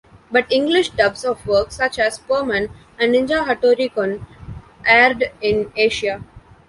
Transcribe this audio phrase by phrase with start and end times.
[0.31, 4.25] But English dubs of work such as Perman and Ninja Hattori-kun
[4.83, 6.23] aired in Asia.